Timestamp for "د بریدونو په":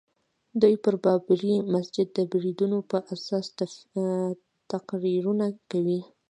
2.13-2.97